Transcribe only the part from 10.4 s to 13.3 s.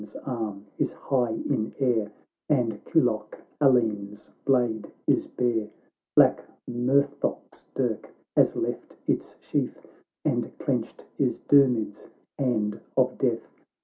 clenched is Dermid's hand of